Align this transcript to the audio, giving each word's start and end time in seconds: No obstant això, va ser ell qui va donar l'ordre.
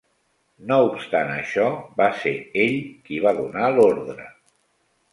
No 0.71 0.77
obstant 0.85 1.29
això, 1.33 1.67
va 2.01 2.09
ser 2.23 2.35
ell 2.65 2.75
qui 3.07 3.23
va 3.29 3.37
donar 3.45 3.73
l'ordre. 3.79 4.31